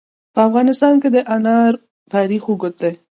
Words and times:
په 0.33 0.39
افغانستان 0.47 0.93
کې 1.01 1.09
د 1.15 1.17
انار 1.35 1.73
تاریخ 2.13 2.41
اوږد 2.47 2.73
دی. 2.81 2.93